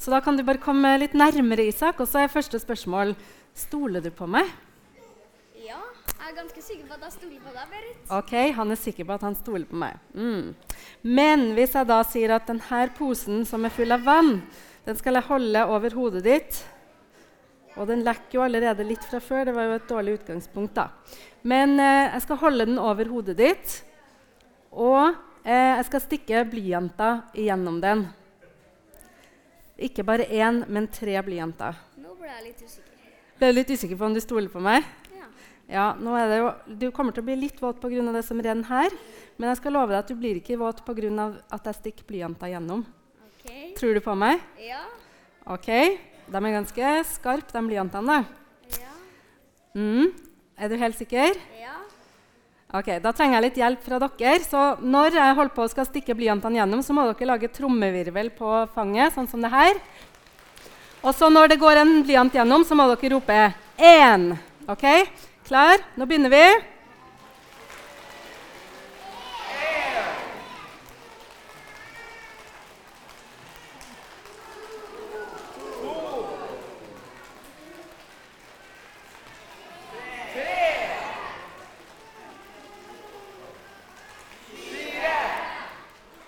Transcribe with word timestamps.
Så 0.00 0.10
da 0.10 0.22
kan 0.24 0.36
du 0.36 0.40
bare 0.46 0.60
komme 0.62 0.94
litt 1.02 1.12
nærmere, 1.12 1.66
Isak. 1.68 2.00
Og 2.00 2.08
så 2.08 2.22
er 2.22 2.32
første 2.32 2.58
spørsmål 2.60 3.12
Stoler 3.56 4.00
du 4.00 4.08
på 4.14 4.24
meg? 4.30 4.48
Ja, 5.60 5.76
jeg 6.06 6.30
er 6.30 6.36
ganske 6.38 6.62
sikker 6.64 6.86
på 6.88 6.96
at 6.96 7.02
jeg 7.04 7.16
stoler 7.18 7.40
på 7.42 7.52
deg, 7.52 7.72
Berit. 7.74 7.98
Ok, 8.16 8.32
han 8.56 8.72
er 8.72 8.78
sikker 8.80 9.08
på 9.08 9.16
at 9.18 9.24
han 9.26 9.36
stoler 9.36 9.66
på 9.68 9.76
meg. 9.82 9.98
Mm. 10.14 10.54
Men 11.04 11.50
hvis 11.56 11.74
jeg 11.76 11.88
da 11.90 11.98
sier 12.08 12.32
at 12.32 12.46
denne 12.48 12.84
posen 12.96 13.42
som 13.48 13.66
er 13.66 13.74
full 13.74 13.92
av 13.92 14.06
vann, 14.06 14.38
den 14.86 14.96
skal 14.96 15.18
jeg 15.18 15.28
holde 15.28 15.64
over 15.68 15.92
hodet 15.92 16.22
ditt 16.24 16.60
Og 17.76 17.84
den 17.90 18.00
lekker 18.06 18.38
jo 18.38 18.44
allerede 18.46 18.86
litt 18.86 19.04
fra 19.04 19.20
før. 19.22 19.50
Det 19.50 19.54
var 19.54 19.68
jo 19.68 19.74
et 19.76 19.90
dårlig 19.90 20.14
utgangspunkt, 20.20 20.78
da. 20.78 20.88
Men 21.42 21.76
eh, 21.76 22.14
jeg 22.14 22.24
skal 22.24 22.40
holde 22.40 22.66
den 22.70 22.80
over 22.80 23.08
hodet 23.12 23.36
ditt, 23.38 23.76
og 24.72 25.12
eh, 25.44 25.76
jeg 25.76 25.84
skal 25.90 26.02
stikke 26.06 26.42
blyanter 26.50 27.22
igjennom 27.38 27.78
den. 27.84 28.08
Ikke 29.80 30.04
bare 30.04 30.26
én, 30.28 30.62
men 30.68 30.88
tre 30.92 31.16
blyanter. 31.24 31.76
Nå 31.96 32.12
ble 32.18 32.28
jeg 32.28 32.44
litt 32.50 32.60
usikker. 32.60 33.12
Ble 33.40 33.48
du 33.48 33.56
litt 33.56 33.70
usikker 33.72 33.96
på 33.96 34.04
om 34.10 34.14
du 34.16 34.20
stoler 34.20 34.50
på 34.52 34.60
meg? 34.60 34.84
Ja. 35.16 35.28
Ja, 35.70 35.84
nå 35.96 36.12
er 36.18 36.28
det 36.28 36.38
jo, 36.42 36.50
Du 36.82 36.90
kommer 36.92 37.14
til 37.16 37.22
å 37.24 37.28
bli 37.30 37.36
litt 37.40 37.60
våt 37.62 37.80
pga. 37.80 38.12
det 38.12 38.24
som 38.26 38.40
renner 38.40 38.68
her. 38.68 38.90
Men 39.38 39.48
jeg 39.48 39.56
skal 39.56 39.72
love 39.72 39.88
deg 39.88 39.98
at 40.02 40.08
du 40.08 40.14
blir 40.14 40.36
ikke 40.36 40.58
våt 40.60 40.84
pga. 40.84 41.40
at 41.50 41.64
jeg 41.64 41.74
stikker 41.74 42.04
blyanter 42.04 42.52
gjennom. 42.52 42.84
Ok. 43.24 43.74
Tror 43.78 43.94
du 43.94 44.00
på 44.00 44.14
meg? 44.16 44.40
Ja. 44.60 44.84
Ok, 45.46 45.66
De 46.30 46.36
er 46.36 46.52
ganske 46.52 47.04
skarpe, 47.04 47.50
de 47.50 47.62
blyantene. 47.66 48.24
Ja. 48.78 48.92
Mm. 49.74 50.12
Er 50.58 50.68
du 50.68 50.76
helt 50.76 50.94
sikker? 50.96 51.34
Ja. 51.58 51.79
Ok, 52.70 52.86
Da 53.02 53.10
trenger 53.10 53.40
jeg 53.40 53.44
litt 53.48 53.56
hjelp 53.58 53.80
fra 53.82 53.98
dere. 53.98 54.36
Så 54.46 54.60
når 54.78 55.16
jeg 55.18 55.34
holder 55.34 55.54
på 55.56 55.64
å 55.64 55.70
skal 55.72 55.88
stikke 55.88 56.14
blyantene 56.14 56.60
gjennom, 56.60 56.84
så 56.86 56.94
må 56.94 57.08
dere 57.08 57.26
lage 57.32 57.50
trommevirvel 57.50 58.30
på 58.36 58.50
fanget, 58.76 59.16
sånn 59.16 59.26
som 59.30 59.42
det 59.42 59.50
her. 59.50 59.80
Og 61.02 61.10
så 61.16 61.30
når 61.32 61.50
det 61.50 61.58
går 61.58 61.80
en 61.80 61.94
blyant 62.06 62.36
gjennom, 62.36 62.62
så 62.62 62.78
må 62.78 62.86
dere 62.92 63.10
rope 63.16 63.38
én. 63.74 64.30
Ok? 64.70 64.86
Klar? 65.48 65.82
Nå 65.98 66.06
begynner 66.06 66.30
vi. 66.30 66.44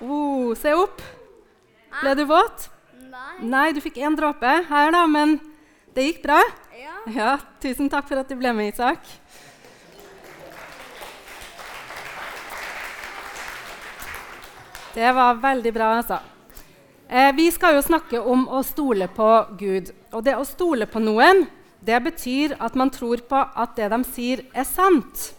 Oh, 0.03 0.55
se 0.59 0.75
opp. 0.75 1.03
Ble 2.01 2.15
du 2.19 2.25
våt? 2.27 2.69
Nei. 3.13 3.35
Nei, 3.47 3.69
du 3.77 3.79
fikk 3.85 4.01
én 4.03 4.17
dråpe 4.19 4.51
her, 4.67 4.91
da, 4.91 5.05
men 5.07 5.37
det 5.95 6.09
gikk 6.09 6.23
bra. 6.25 6.41
Ja. 6.75 6.97
Ja, 7.15 7.33
Tusen 7.63 7.91
takk 7.93 8.09
for 8.09 8.19
at 8.19 8.31
du 8.31 8.35
ble 8.41 8.51
med, 8.57 8.73
Isak. 8.73 9.07
Det 14.93 15.13
var 15.17 15.39
veldig 15.41 15.73
bra, 15.73 15.95
altså. 16.01 16.19
Eh, 17.09 17.31
vi 17.37 17.47
skal 17.53 17.77
jo 17.77 17.85
snakke 17.85 18.21
om 18.21 18.49
å 18.49 18.65
stole 18.67 19.07
på 19.09 19.29
Gud. 19.61 19.93
Og 20.13 20.25
det 20.27 20.35
å 20.37 20.45
stole 20.49 20.89
på 20.91 21.01
noen, 21.01 21.47
det 21.81 22.01
betyr 22.05 22.57
at 22.59 22.75
man 22.75 22.91
tror 22.91 23.23
på 23.29 23.39
at 23.39 23.79
det 23.79 23.89
de 23.93 24.03
sier, 24.09 24.43
er 24.53 24.67
sant. 24.69 25.31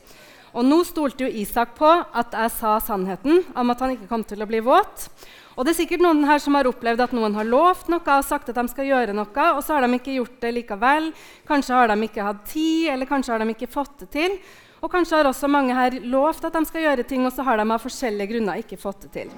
Og 0.54 0.66
nå 0.66 0.84
stolte 0.86 1.26
jo 1.26 1.30
Isak 1.42 1.74
på 1.80 1.90
at 1.90 2.36
jeg 2.38 2.52
sa 2.54 2.76
sannheten 2.84 3.42
om 3.58 3.74
at 3.74 3.80
han 3.82 3.96
ikke 3.96 4.10
kom 4.12 4.26
til 4.28 4.44
å 4.44 4.50
bli 4.50 4.60
våt. 4.62 5.08
Og 5.54 5.66
det 5.66 5.74
er 5.74 5.80
sikkert 5.84 6.02
noen 6.02 6.24
her 6.26 6.42
som 6.42 6.54
har 6.58 6.70
opplevd 6.70 7.02
at 7.06 7.14
noen 7.14 7.34
har 7.38 7.46
lovt 7.46 7.90
noe 7.90 8.02
og 8.02 8.26
sagt 8.26 8.50
at 8.50 8.58
de 8.58 8.66
skal 8.70 8.88
gjøre 8.90 9.14
noe, 9.18 9.48
og 9.54 9.62
så 9.66 9.76
har 9.76 9.86
de 9.86 9.98
ikke 9.98 10.18
gjort 10.18 10.40
det 10.42 10.52
likevel. 10.56 11.10
Kanskje 11.50 11.78
har 11.78 11.90
de 11.90 11.98
ikke 12.08 12.26
hatt 12.26 12.44
tid, 12.50 12.90
eller 12.94 13.10
kanskje 13.10 13.34
har 13.34 13.44
de 13.44 13.54
ikke 13.54 13.70
fått 13.70 14.06
det 14.06 14.10
til. 14.14 14.38
Og 14.84 14.92
kanskje 14.92 15.20
har 15.20 15.30
også 15.30 15.48
mange 15.48 15.76
her 15.78 15.96
lovt 16.12 16.44
at 16.46 16.58
de 16.58 16.66
skal 16.68 16.86
gjøre 16.86 17.06
ting, 17.08 17.24
og 17.26 17.34
så 17.34 17.46
har 17.48 17.62
de 17.62 17.66
av 17.70 17.82
forskjellige 17.86 18.34
grunner 18.34 18.60
ikke 18.62 18.82
fått 18.82 19.06
det 19.06 19.14
til. 19.16 19.32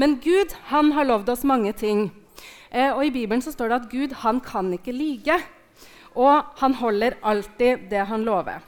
Men 0.00 0.20
Gud 0.24 0.54
han 0.70 0.92
har 0.96 1.08
lovd 1.08 1.32
oss 1.34 1.44
mange 1.48 1.72
ting. 1.76 2.06
Eh, 2.70 2.92
og 2.92 3.02
I 3.04 3.12
Bibelen 3.12 3.42
så 3.42 3.52
står 3.52 3.72
det 3.72 3.80
at 3.80 3.90
Gud 3.90 4.16
han 4.22 4.40
kan 4.44 4.70
ikke 4.76 4.94
lyge. 4.94 5.40
Og 6.16 6.60
han 6.60 6.76
holder 6.80 7.18
alltid 7.24 7.90
det 7.90 8.06
han 8.08 8.24
lover. 8.24 8.62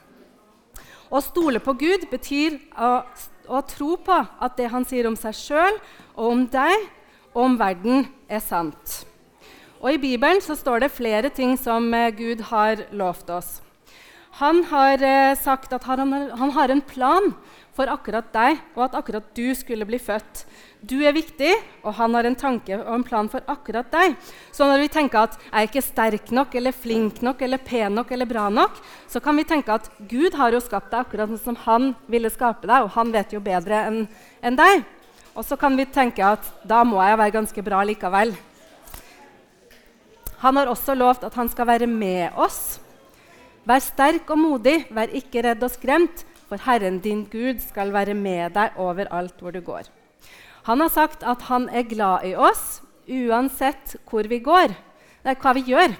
Å 1.09 1.21
stole 1.25 1.57
på 1.63 1.73
Gud 1.73 2.05
betyr 2.11 2.59
å, 2.77 3.01
å 3.49 3.59
tro 3.65 3.95
på 3.97 4.17
at 4.17 4.57
det 4.59 4.67
han 4.69 4.85
sier 4.85 5.07
om 5.09 5.17
seg 5.17 5.33
sjøl 5.33 5.79
og 6.13 6.25
om 6.27 6.43
deg 6.53 6.85
og 7.33 7.43
om 7.45 7.55
verden, 7.57 8.05
er 8.29 8.41
sant. 8.41 8.99
Og 9.79 9.95
I 9.95 10.01
Bibelen 10.01 10.41
så 10.43 10.57
står 10.57 10.83
det 10.83 10.91
flere 10.93 11.31
ting 11.33 11.55
som 11.57 11.87
eh, 11.95 12.11
Gud 12.13 12.41
har 12.49 12.83
lovt 12.91 13.29
oss. 13.31 13.49
Han 14.41 14.63
har 14.69 15.01
eh, 15.01 15.37
sagt 15.39 15.73
at 15.73 15.85
han, 15.89 16.13
han 16.13 16.53
har 16.55 16.73
en 16.73 16.81
plan 16.83 17.31
for 17.79 17.87
akkurat 17.87 18.27
deg, 18.35 18.59
og 18.75 18.89
at 18.89 18.97
akkurat 18.99 19.29
du 19.37 19.53
skulle 19.55 19.87
bli 19.87 19.95
født. 20.03 20.43
Du 20.83 20.97
er 20.99 21.15
viktig, 21.15 21.53
og 21.87 21.95
han 21.95 22.15
har 22.17 22.27
en 22.27 22.35
tanke 22.39 22.75
og 22.75 22.91
en 22.91 23.05
plan 23.07 23.29
for 23.31 23.45
akkurat 23.47 23.87
deg. 23.93 24.17
Så 24.51 24.67
når 24.67 24.83
vi 24.83 24.91
tenker 24.91 25.21
at 25.23 25.37
jeg 25.39 25.55
er 25.55 25.69
ikke 25.69 25.85
sterk 25.85 26.33
nok, 26.35 26.57
eller 26.59 26.75
flink 26.75 27.21
nok, 27.23 27.43
eller 27.47 27.63
pen 27.63 27.95
nok 27.95 28.11
eller 28.11 28.27
bra 28.27 28.49
nok, 28.51 28.81
så 29.07 29.23
kan 29.23 29.39
vi 29.39 29.47
tenke 29.47 29.75
at 29.75 29.87
Gud 30.11 30.35
har 30.35 30.51
jo 30.51 30.59
skapt 30.63 30.91
deg 30.91 31.05
akkurat 31.05 31.31
sånn 31.31 31.45
som 31.53 31.59
han 31.63 31.93
ville 32.11 32.31
skape 32.33 32.67
deg, 32.67 32.83
og 32.83 32.91
han 32.97 33.15
vet 33.15 33.35
jo 33.35 33.43
bedre 33.43 33.85
enn 33.87 34.03
enn 34.43 34.59
deg. 34.59 34.83
Og 35.39 35.45
så 35.47 35.55
kan 35.59 35.75
vi 35.79 35.87
tenke 35.87 36.23
at 36.25 36.43
da 36.67 36.81
må 36.83 36.99
jeg 36.99 37.19
være 37.19 37.35
ganske 37.37 37.63
bra 37.63 37.83
likevel. 37.87 38.33
Han 40.43 40.59
har 40.59 40.71
også 40.71 40.95
lovt 40.95 41.23
at 41.27 41.35
han 41.35 41.51
skal 41.51 41.67
være 41.67 41.87
med 41.87 42.35
oss. 42.39 42.79
Vær 43.67 43.83
sterk 43.83 44.31
og 44.31 44.39
modig, 44.39 44.81
vær 44.95 45.11
ikke 45.15 45.43
redd 45.45 45.63
og 45.63 45.71
skremt, 45.71 46.23
for 46.49 46.61
Herren 46.65 46.99
din 47.03 47.23
Gud 47.29 47.61
skal 47.63 47.93
være 47.93 48.17
med 48.17 48.55
deg 48.57 48.77
overalt 48.81 49.39
hvor 49.39 49.53
du 49.53 49.61
går. 49.61 49.87
Han 50.67 50.81
har 50.83 50.91
sagt 50.93 51.23
at 51.23 51.47
han 51.47 51.69
er 51.69 51.87
glad 51.87 52.25
i 52.27 52.35
oss 52.35 52.81
uansett 53.09 53.95
hvor 54.09 54.27
vi 54.29 54.41
går. 54.43 54.73
Det 55.23 55.33
er 55.33 55.41
hva 55.41 55.53
vi 55.57 55.65
gjør. 55.71 55.95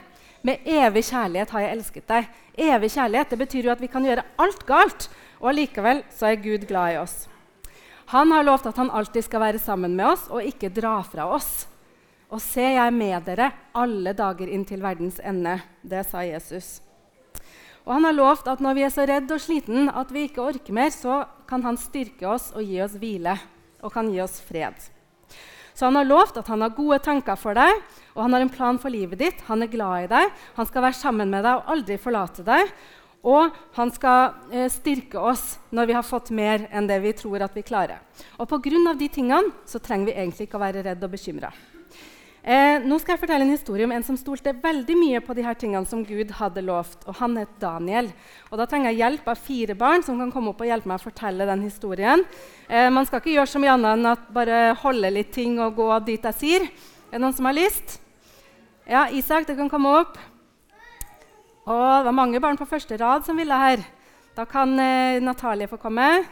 Med 0.45 0.67
evig 0.67 1.03
kjærlighet 1.09 1.51
har 1.51 1.65
jeg 1.65 1.75
elsket 1.75 2.07
deg. 2.09 2.27
Evig 2.59 2.91
kjærlighet 2.93 3.33
det 3.33 3.39
betyr 3.41 3.67
jo 3.67 3.73
at 3.73 3.81
vi 3.81 3.89
kan 3.91 4.05
gjøre 4.05 4.25
alt 4.39 4.61
galt, 4.67 5.09
og 5.39 5.55
likevel 5.55 6.03
så 6.13 6.31
er 6.31 6.43
Gud 6.43 6.67
glad 6.67 6.95
i 6.95 6.99
oss. 7.01 7.17
Han 8.09 8.31
har 8.33 8.45
lovt 8.47 8.65
at 8.69 8.79
han 8.81 8.91
alltid 8.91 9.27
skal 9.27 9.43
være 9.43 9.61
sammen 9.61 9.95
med 9.95 10.15
oss 10.15 10.27
og 10.33 10.45
ikke 10.45 10.71
dra 10.73 10.97
fra 11.05 11.27
oss. 11.29 11.67
Og 12.29 12.41
se, 12.41 12.61
jeg 12.61 12.81
er 12.81 12.93
med 12.93 13.25
dere 13.25 13.51
alle 13.77 14.13
dager 14.17 14.49
inn 14.49 14.65
til 14.65 14.81
verdens 14.85 15.19
ende. 15.21 15.59
Det 15.81 16.05
sa 16.05 16.23
Jesus. 16.25 16.79
Og 17.89 17.95
han 17.95 18.05
har 18.05 18.13
lovt 18.13 18.45
at 18.51 18.59
når 18.61 18.75
vi 18.77 18.83
er 18.85 18.91
så 18.93 19.01
redde 19.09 19.33
og 19.33 19.41
sliten 19.41 19.87
at 19.89 20.11
vi 20.13 20.27
ikke 20.27 20.43
orker 20.45 20.75
mer, 20.77 20.91
så 20.93 21.23
kan 21.49 21.63
han 21.65 21.79
styrke 21.81 22.27
oss 22.29 22.51
og 22.53 22.61
gi 22.61 22.77
oss 22.85 22.99
hvile 23.01 23.33
og 23.81 23.89
kan 23.95 24.11
gi 24.13 24.19
oss 24.21 24.37
fred. 24.45 24.77
Så 25.73 25.87
han 25.87 25.97
har 25.97 26.05
lovt 26.05 26.37
at 26.37 26.51
han 26.51 26.61
har 26.61 26.75
gode 26.77 26.99
tanker 27.01 27.39
for 27.39 27.57
deg, 27.57 27.81
og 28.13 28.21
han 28.21 28.35
har 28.35 28.45
en 28.45 28.53
plan 28.53 28.77
for 28.77 28.93
livet 28.93 29.17
ditt. 29.23 29.41
Han 29.47 29.65
er 29.65 29.71
glad 29.73 30.05
i 30.05 30.11
deg, 30.11 30.37
han 30.59 30.69
skal 30.69 30.85
være 30.85 30.99
sammen 30.99 31.33
med 31.33 31.41
deg 31.47 31.63
og 31.63 31.73
aldri 31.73 31.97
forlate 31.97 32.45
deg. 32.45 32.69
Og 33.25 33.57
han 33.75 33.89
skal 33.91 34.35
eh, 34.53 34.69
styrke 34.71 35.17
oss 35.17 35.57
når 35.75 35.89
vi 35.89 35.97
har 35.97 36.05
fått 36.05 36.29
mer 36.35 36.69
enn 36.69 36.85
det 36.87 37.01
vi 37.01 37.15
tror 37.17 37.41
at 37.41 37.57
vi 37.57 37.65
klarer. 37.65 38.05
Og 38.37 38.47
pga. 38.47 38.93
de 38.93 39.09
tingene 39.09 39.65
så 39.65 39.81
trenger 39.81 40.11
vi 40.11 40.17
egentlig 40.19 40.47
ikke 40.47 40.61
å 40.61 40.67
være 40.67 40.85
redd 40.85 41.03
og 41.03 41.17
bekymra. 41.17 41.51
Eh, 42.39 42.79
nå 42.87 42.95
skal 43.01 43.17
jeg 43.17 43.19
fortelle 43.25 43.43
en 43.43 43.51
historie 43.51 43.83
om 43.83 43.91
en 43.91 44.05
som 44.05 44.15
stolte 44.15 44.53
veldig 44.63 44.95
mye 44.95 45.19
på 45.23 45.35
de 45.35 45.43
her 45.43 45.57
tingene 45.59 45.85
som 45.87 46.05
Gud 46.07 46.31
hadde 46.37 46.63
lovt. 46.63 47.03
og 47.05 47.17
Han 47.19 47.35
het 47.37 47.51
Daniel. 47.59 48.11
Og 48.49 48.57
Da 48.57 48.65
trenger 48.65 48.91
jeg 48.91 49.01
hjelp 49.01 49.27
av 49.27 49.37
fire 49.37 49.75
barn 49.75 50.03
som 50.03 50.17
kan 50.17 50.31
komme 50.31 50.49
opp 50.49 50.61
og 50.61 50.67
hjelpe 50.67 50.87
meg 50.87 50.99
å 50.99 51.09
fortelle 51.09 51.45
den 51.45 51.61
historien. 51.67 52.23
Eh, 52.69 52.89
man 52.89 53.05
skal 53.05 53.19
ikke 53.19 53.35
gjøre 53.35 53.51
så 53.51 53.59
mye 53.59 53.73
annet 53.75 53.97
enn 53.97 54.05
at 54.05 54.33
bare 54.33 54.73
holde 54.79 55.11
litt 55.11 55.33
ting 55.33 55.59
og 55.59 55.75
gå 55.75 56.05
dit 56.05 56.23
jeg 56.23 56.33
sier. 56.39 56.61
Er 57.09 57.17
det 57.17 57.21
noen 57.21 57.35
som 57.35 57.45
har 57.45 57.53
lyst? 57.57 57.99
Ja, 58.87 59.07
Isak, 59.11 59.45
du 59.45 59.55
kan 59.55 59.69
komme 59.69 59.91
opp. 59.99 60.17
Og 61.67 61.99
det 61.99 62.05
var 62.05 62.15
mange 62.15 62.39
barn 62.39 62.57
på 62.57 62.65
første 62.65 62.97
rad 62.97 63.25
som 63.25 63.37
ville 63.37 63.53
her. 63.53 63.83
Da 64.33 64.45
kan 64.45 64.79
eh, 64.79 65.19
Natalie 65.19 65.67
få 65.67 65.77
komme. 65.77 66.23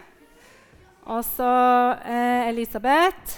Og 1.05 1.19
så 1.25 1.51
eh, 2.07 2.47
Elisabeth. 2.47 3.35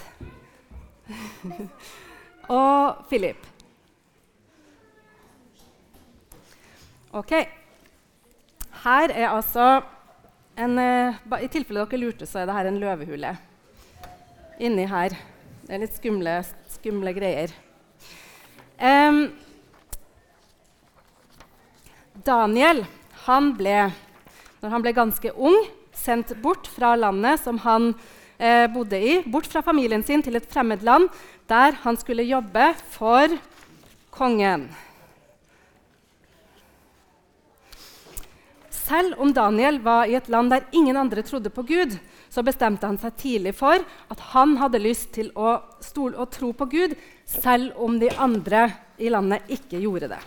og 2.50 3.06
Philip. 3.10 3.46
Ok. 7.14 7.32
Her 8.84 9.12
er 9.12 9.28
altså 9.28 9.80
en 10.60 10.78
eh, 10.78 11.18
I 11.42 11.48
tilfelle 11.50 11.84
dere 11.84 12.00
lurte, 12.00 12.26
så 12.26 12.42
er 12.42 12.48
det 12.48 12.56
her 12.56 12.70
en 12.70 12.80
løvehule. 12.82 13.34
Inni 14.60 14.86
her. 14.86 15.14
Det 15.66 15.74
er 15.74 15.82
litt 15.84 15.96
skumle, 15.96 16.40
skumle 16.74 17.12
greier. 17.16 17.52
Um, 18.80 19.28
Daniel 22.26 22.84
han 23.26 23.52
ble, 23.56 23.90
når 24.62 24.72
han 24.74 24.84
ble 24.84 24.94
ganske 24.96 25.32
ung, 25.36 25.58
sendt 25.96 26.32
bort 26.42 26.68
fra 26.70 26.94
landet 26.96 27.42
som 27.42 27.60
han 27.66 27.92
eh, 28.40 28.66
bodde 28.72 28.98
i, 28.98 29.20
bort 29.28 29.48
fra 29.50 29.62
familien 29.62 30.02
sin 30.06 30.24
til 30.24 30.38
et 30.40 30.48
fremmed 30.48 30.82
land, 30.86 31.10
der 31.50 31.76
han 31.84 31.98
skulle 32.00 32.26
jobbe 32.26 32.72
for 32.94 33.36
kongen. 34.14 34.68
Selv 38.90 39.20
om 39.22 39.30
Daniel 39.30 39.78
var 39.84 40.08
i 40.10 40.16
et 40.18 40.28
land 40.32 40.50
der 40.50 40.66
ingen 40.74 40.96
andre 40.98 41.22
trodde 41.22 41.52
på 41.54 41.62
Gud, 41.62 41.94
så 42.30 42.42
bestemte 42.46 42.88
han 42.88 42.98
seg 42.98 43.14
tidlig 43.18 43.52
for 43.58 43.78
at 44.10 44.26
han 44.32 44.56
hadde 44.58 44.82
lyst 44.82 45.12
til 45.14 45.30
å, 45.38 45.60
stole, 45.82 46.18
å 46.18 46.26
tro 46.30 46.50
på 46.54 46.66
Gud, 46.70 46.96
selv 47.26 47.78
om 47.78 47.98
de 48.02 48.10
andre 48.18 48.66
i 48.98 49.10
landet 49.12 49.50
ikke 49.50 49.82
gjorde 49.82 50.10
det. 50.14 50.20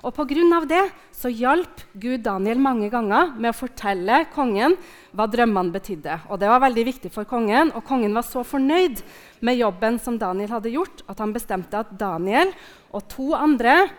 Og 0.00 0.14
Pga. 0.16 0.64
det 0.64 0.90
så 1.12 1.28
hjalp 1.28 1.82
Gud 1.92 2.22
Daniel 2.24 2.58
mange 2.58 2.88
ganger 2.88 3.34
med 3.36 3.50
å 3.50 3.58
fortelle 3.58 4.24
kongen 4.32 4.76
hva 5.12 5.26
drømmene 5.28 5.72
betydde. 5.72 6.20
Og 6.30 6.38
Det 6.40 6.48
var 6.48 6.60
veldig 6.60 6.84
viktig 6.84 7.12
for 7.12 7.24
kongen, 7.24 7.72
og 7.74 7.84
kongen 7.84 8.14
var 8.14 8.22
så 8.22 8.40
fornøyd 8.42 9.02
med 9.40 9.58
jobben 9.58 9.98
som 9.98 10.18
Daniel 10.18 10.50
hadde 10.50 10.72
gjort, 10.72 11.02
at 11.06 11.18
han 11.18 11.32
bestemte 11.32 11.76
at 11.76 11.92
Daniel 11.98 12.52
og 12.92 13.08
to 13.08 13.34
andre 13.34 13.90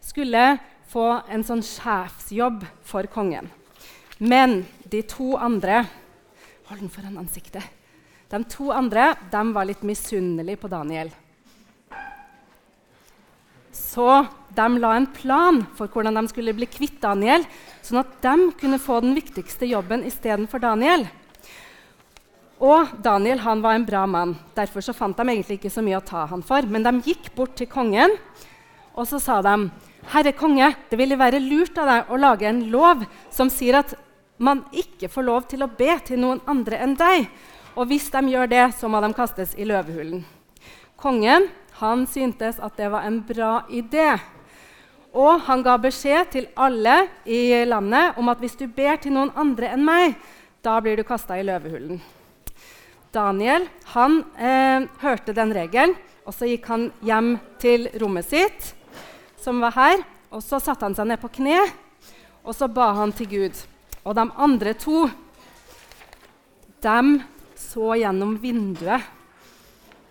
skulle 0.00 0.58
få 0.88 1.20
en 1.28 1.44
sånn 1.44 1.62
sjefsjobb 1.62 2.64
for 2.82 3.04
kongen. 3.12 3.50
Men 4.18 4.64
de 4.88 5.02
to 5.02 5.36
andre 5.36 5.84
Hold 6.70 6.84
den 6.84 6.90
foran 6.94 7.16
ansiktet. 7.18 7.64
De 8.30 8.38
to 8.46 8.68
andre 8.70 9.16
de 9.32 9.40
var 9.50 9.66
litt 9.66 9.80
misunnelige 9.82 10.60
på 10.62 10.68
Daniel. 10.70 11.10
Så 13.72 14.26
de 14.54 14.66
la 14.82 14.96
en 14.96 15.06
plan 15.06 15.62
for 15.78 15.86
hvordan 15.88 16.18
de 16.18 16.26
skulle 16.30 16.54
bli 16.56 16.66
kvitt 16.66 16.98
Daniel, 17.02 17.44
sånn 17.86 18.02
at 18.02 18.16
de 18.24 18.50
kunne 18.60 18.80
få 18.82 18.98
den 19.04 19.14
viktigste 19.14 19.68
jobben 19.70 20.02
istedenfor 20.08 20.62
Daniel. 20.62 21.06
Og 22.60 22.90
Daniel 23.00 23.40
han 23.40 23.62
var 23.64 23.78
en 23.78 23.86
bra 23.88 24.04
mann. 24.10 24.34
Derfor 24.54 24.84
så 24.84 24.92
fant 24.92 25.16
de 25.16 25.24
egentlig 25.24 25.60
ikke 25.60 25.72
så 25.72 25.84
mye 25.84 26.00
å 26.00 26.04
ta 26.04 26.26
han 26.28 26.42
for. 26.44 26.66
Men 26.68 26.84
de 26.84 26.92
gikk 27.06 27.30
bort 27.36 27.54
til 27.56 27.70
kongen 27.70 28.18
og 29.00 29.06
så 29.08 29.20
sa 29.22 29.40
de, 29.40 29.70
'Herre 30.12 30.32
konge, 30.32 30.74
det 30.90 30.98
ville 30.98 31.16
være 31.16 31.40
lurt 31.40 31.78
av 31.78 31.86
deg 31.86 32.10
å 32.10 32.18
lage 32.18 32.48
en 32.48 32.70
lov 32.70 33.06
som 33.30 33.48
sier 33.48 33.78
at 33.78 33.94
man 34.38 34.64
ikke 34.72 35.08
får 35.08 35.24
lov 35.24 35.46
til 35.48 35.62
å 35.62 35.70
be 35.70 35.98
til 36.04 36.18
noen 36.20 36.40
andre 36.46 36.76
enn 36.76 36.96
deg.' 36.96 37.28
Og 37.76 37.86
hvis 37.86 38.10
de 38.10 38.18
gjør 38.18 38.48
det, 38.50 38.74
så 38.74 38.88
må 38.88 39.00
de 39.00 39.14
kastes 39.14 39.54
i 39.54 39.64
løvehulen. 39.64 40.24
Kongen 40.98 41.48
han 41.80 42.04
syntes 42.08 42.60
at 42.60 42.76
det 42.76 42.90
var 42.92 43.06
en 43.08 43.20
bra 43.24 43.64
idé. 43.72 44.12
Og 45.16 45.40
han 45.48 45.64
ga 45.66 45.74
beskjed 45.80 46.30
til 46.30 46.48
alle 46.54 47.08
i 47.24 47.64
landet 47.66 48.18
om 48.20 48.28
at 48.30 48.38
hvis 48.42 48.58
du 48.60 48.68
ber 48.68 49.00
til 49.00 49.16
noen 49.16 49.32
andre 49.38 49.72
enn 49.74 49.84
meg, 49.86 50.14
da 50.62 50.76
blir 50.84 51.00
du 51.00 51.06
kasta 51.08 51.38
i 51.40 51.46
løvehulen. 51.46 52.00
Daniel 53.10 53.66
han 53.94 54.20
eh, 54.38 54.86
hørte 55.02 55.34
den 55.34 55.54
regelen, 55.56 55.96
og 56.22 56.36
så 56.36 56.46
gikk 56.46 56.68
han 56.70 56.90
hjem 57.02 57.32
til 57.58 57.88
rommet 57.98 58.28
sitt, 58.28 58.74
som 59.40 59.58
var 59.64 59.74
her. 59.74 60.04
Og 60.30 60.44
så 60.46 60.60
satte 60.62 60.86
han 60.86 60.94
seg 60.94 61.08
ned 61.10 61.18
på 61.18 61.32
kne, 61.40 61.58
og 62.46 62.54
så 62.54 62.68
ba 62.70 62.92
han 63.00 63.10
til 63.16 63.26
Gud. 63.32 63.64
Og 64.04 64.14
de 64.14 64.28
andre 64.38 64.76
to 64.78 65.08
de 66.80 67.00
så 67.58 67.96
gjennom 67.98 68.36
vinduet 68.40 69.02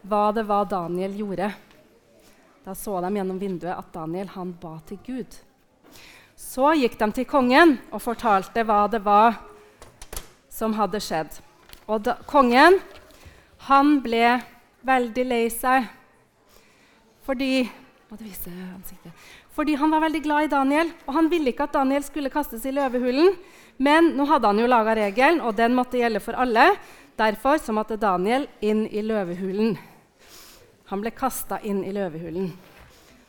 hva 0.01 0.29
det 0.35 0.45
var 0.47 0.69
Daniel 0.69 1.17
gjorde. 1.19 1.51
Da 2.63 2.75
så 2.75 2.99
de 3.01 3.11
gjennom 3.15 3.39
vinduet 3.39 3.75
at 3.75 3.93
Daniel 3.93 4.31
han 4.35 4.53
ba 4.61 4.77
til 4.87 4.99
Gud. 5.05 5.37
Så 6.39 6.71
gikk 6.79 6.95
de 6.99 7.11
til 7.17 7.27
kongen 7.27 7.77
og 7.91 8.03
fortalte 8.03 8.63
hva 8.63 8.85
det 8.91 9.01
var 9.03 9.39
som 10.53 10.75
hadde 10.77 11.01
skjedd. 11.03 11.39
Og 11.89 12.03
da, 12.05 12.15
kongen 12.29 12.79
han 13.67 13.97
ble 14.03 14.37
veldig 14.87 15.25
lei 15.27 15.45
seg 15.51 15.87
fordi, 17.27 17.67
fordi 19.53 19.75
han 19.77 19.91
var 19.93 20.01
veldig 20.01 20.21
glad 20.25 20.47
i 20.47 20.49
Daniel, 20.49 20.87
og 21.05 21.13
han 21.13 21.27
ville 21.29 21.51
ikke 21.51 21.67
at 21.67 21.75
Daniel 21.75 22.05
skulle 22.05 22.31
kastes 22.33 22.65
i 22.65 22.73
løvehulen. 22.73 23.35
Men 23.77 24.13
nå 24.17 24.25
hadde 24.25 24.49
han 24.49 24.61
jo 24.63 24.69
laga 24.71 24.95
regelen, 24.97 25.43
og 25.45 25.53
den 25.59 25.75
måtte 25.77 25.99
gjelde 26.01 26.23
for 26.23 26.39
alle. 26.39 26.71
Derfor 27.19 27.61
så 27.61 27.75
måtte 27.75 27.99
Daniel 28.01 28.47
inn 28.65 28.87
i 28.87 29.03
løvehulen. 29.05 29.77
Han 30.89 31.03
ble 31.03 31.11
kasta 31.13 31.59
inn 31.61 31.83
i 31.85 31.91
løvehulen. 31.93 32.47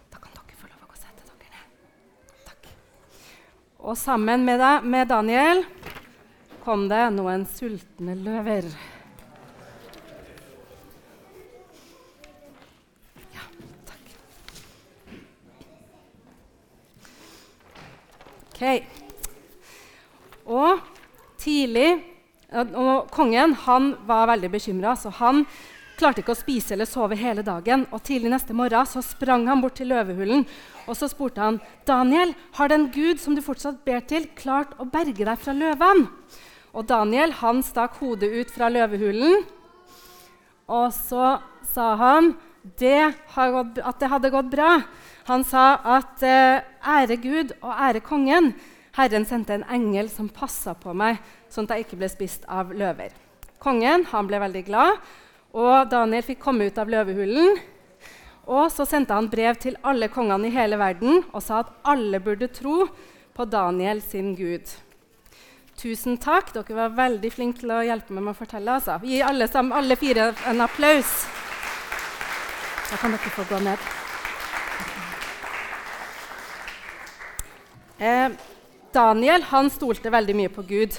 Da 0.09 0.17
kan 0.17 0.33
dere 0.33 0.57
få 0.57 0.69
lov 0.71 0.81
å 0.81 0.87
gå 0.89 0.95
og 0.95 1.01
sette 1.01 1.27
dere 1.29 1.51
ned. 1.53 1.65
Takk. 2.47 2.69
Og 3.85 3.99
sammen 4.01 4.47
med, 4.49 4.63
deg, 4.63 4.87
med 4.89 5.11
Daniel 5.11 5.61
kom 6.65 6.87
det 6.89 7.03
noen 7.13 7.45
sultne 7.53 8.15
løver. 8.17 8.65
Ja, 13.35 13.45
takk. 13.91 14.15
Ok. 18.55 18.65
Og 20.49 20.81
tidlig 21.45 21.91
og 22.57 23.13
Kongen 23.13 23.53
han 23.67 23.93
var 24.09 24.33
veldig 24.33 24.51
bekymra, 24.57 24.97
så 24.97 25.13
han 25.21 25.45
klarte 26.01 26.25
ikke 26.25 26.33
å 26.35 26.41
spise 26.41 26.75
eller 26.75 26.89
sove 26.89 27.19
hele 27.21 27.45
dagen. 27.47 27.87
Og 27.93 28.03
Tidlig 28.03 28.33
neste 28.33 28.57
morgen 28.57 28.89
så 28.89 29.05
sprang 29.05 29.47
han 29.51 29.61
bort 29.61 29.77
til 29.79 29.93
løvehulen 29.93 30.47
og 30.91 30.97
så 30.99 31.07
spurte 31.11 31.41
han, 31.41 31.61
'Daniel, 31.87 32.35
har 32.59 32.69
den 32.69 32.91
Gud 32.91 33.21
som 33.23 33.35
du 33.35 33.43
fortsatt 33.43 33.85
ber 33.87 34.03
til, 34.03 34.27
klart 34.35 34.75
å 34.79 34.89
berge 34.91 35.25
deg 35.25 35.39
fra 35.39 35.55
løven?' 35.55 36.09
Og 36.75 36.87
Daniel 36.87 37.33
han 37.41 37.65
stakk 37.67 37.99
hodet 37.99 38.31
ut 38.31 38.51
fra 38.55 38.69
løvehulen, 38.71 39.43
og 40.71 40.93
så 40.95 41.41
sa 41.67 41.95
han 41.99 42.37
det 42.79 43.15
gått, 43.35 43.81
at 43.83 43.99
det 43.99 44.11
hadde 44.11 44.31
gått 44.31 44.51
bra. 44.53 44.83
Han 45.27 45.43
sa 45.45 45.81
at 45.99 46.23
eh, 46.23 46.63
'ære 46.83 47.17
Gud 47.23 47.55
og 47.63 47.75
ære 47.75 48.01
kongen'. 48.01 48.55
Herren 48.95 49.25
sendte 49.25 49.55
en 49.55 49.67
engel 49.71 50.11
som 50.11 50.29
passa 50.29 50.75
på 50.75 50.95
meg, 50.95 51.19
sånn 51.49 51.67
at 51.67 51.79
jeg 51.79 51.87
ikke 51.87 51.99
ble 52.03 52.09
spist 52.11 52.47
av 52.47 52.73
løver. 52.75 53.11
Kongen 53.59 54.07
han 54.11 54.27
ble 54.27 54.39
veldig 54.39 54.65
glad, 54.67 54.99
og 55.57 55.91
Daniel 55.91 56.23
fikk 56.27 56.43
komme 56.45 56.69
ut 56.69 56.79
av 56.79 56.91
løvehulen. 56.91 57.59
Og 58.51 58.71
så 58.75 58.87
sendte 58.89 59.15
han 59.15 59.31
brev 59.31 59.59
til 59.63 59.77
alle 59.87 60.09
kongene 60.11 60.49
i 60.49 60.55
hele 60.55 60.79
verden 60.81 61.23
og 61.31 61.43
sa 61.45 61.63
at 61.63 61.73
alle 61.87 62.19
burde 62.23 62.49
tro 62.55 62.87
på 63.37 63.47
Daniel 63.47 64.03
sin 64.03 64.35
gud. 64.39 64.67
Tusen 65.81 66.19
takk. 66.21 66.51
Dere 66.53 66.77
var 66.77 66.97
veldig 66.97 67.31
flinke 67.33 67.63
til 67.63 67.73
å 67.73 67.81
hjelpe 67.87 68.13
meg 68.13 68.27
med 68.27 68.35
å 68.35 68.41
fortelle. 68.41 68.75
Altså. 68.75 68.99
Gi 69.07 69.23
alle, 69.25 69.47
sammen, 69.49 69.73
alle 69.77 69.97
fire 69.97 70.31
en 70.51 70.67
applaus. 70.67 71.15
Da 72.91 72.99
kan 73.01 73.15
dere 73.15 73.33
få 73.33 73.47
gå 73.49 73.63
ned. 73.65 73.89
Eh, 78.01 78.29
Daniel 78.93 79.43
han 79.51 79.71
stolte 79.71 80.13
veldig 80.13 80.37
mye 80.37 80.53
på 80.53 80.67
Gud. 80.69 80.99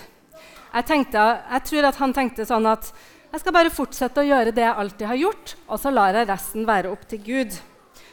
Jeg, 0.72 0.86
tenkte, 0.88 1.24
jeg 1.52 1.68
tror 1.68 1.88
at 1.90 1.98
han 2.00 2.14
tenkte 2.16 2.46
sånn 2.48 2.70
at 2.70 2.94
jeg 3.32 3.44
skal 3.44 3.56
bare 3.56 3.74
fortsette 3.74 4.22
å 4.22 4.28
gjøre 4.28 4.52
det 4.56 4.66
jeg 4.66 4.80
alltid 4.84 5.08
har 5.08 5.20
gjort, 5.20 5.54
og 5.68 5.80
så 5.80 5.92
lar 5.94 6.18
jeg 6.18 6.28
resten 6.28 6.66
være 6.68 6.92
opp 6.92 7.06
til 7.08 7.22
Gud, 7.24 7.56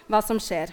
hva 0.07 0.21
som 0.25 0.39
skjer. 0.43 0.71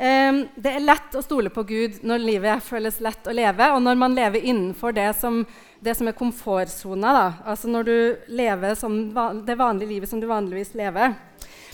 Det 0.00 0.70
er 0.70 0.80
lett 0.80 1.16
å 1.18 1.20
stole 1.20 1.50
på 1.52 1.60
Gud 1.68 1.98
når 2.08 2.22
livet 2.22 2.62
føles 2.64 3.02
lett 3.04 3.26
å 3.28 3.34
leve, 3.36 3.66
og 3.74 3.82
når 3.84 3.98
man 4.00 4.14
lever 4.16 4.46
innenfor 4.48 4.94
det 4.96 5.10
som, 5.18 5.42
det 5.84 5.92
som 5.98 6.08
er 6.08 6.16
komfortsona. 6.16 7.12
Altså 7.44 7.68
når 7.68 7.84
du 7.84 7.96
lever 8.32 8.78
som 8.80 8.96
det 9.44 9.58
vanlige 9.60 9.90
livet 9.90 10.08
som 10.08 10.22
du 10.22 10.28
vanligvis 10.30 10.72
lever. 10.78 11.12